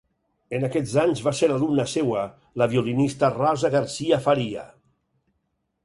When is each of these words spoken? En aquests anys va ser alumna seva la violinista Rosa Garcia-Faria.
En 0.59 0.63
aquests 0.67 0.93
anys 1.01 1.21
va 1.25 1.33
ser 1.41 1.49
alumna 1.57 1.85
seva 1.93 2.23
la 2.63 2.69
violinista 2.73 3.31
Rosa 3.37 3.73
Garcia-Faria. 3.79 4.69